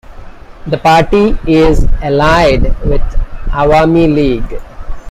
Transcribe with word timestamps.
The 0.65 0.79
party 0.79 1.37
is 1.45 1.85
allied 2.01 2.63
with 2.83 3.03
Awami 3.51 4.11
League. 4.11 4.59